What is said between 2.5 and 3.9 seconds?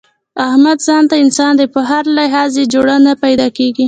یې جوړه نه پیداکېږي.